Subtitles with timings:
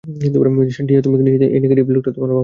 [0.87, 1.01] টিয়া,
[1.01, 2.39] তুমি কি নিশ্চিত এই নেগেটিভ লোকটা তোমার বাবা।